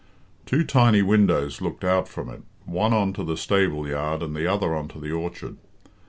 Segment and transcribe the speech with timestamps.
[0.47, 4.47] Two tiny windows looked out from it, one on to the stable yard and the
[4.51, 5.57] other on to the orchard.